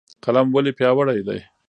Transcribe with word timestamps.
قلم 0.23 0.47
ولې 0.55 0.71
پیاوړی 0.77 1.19
دی؟ 1.27 1.39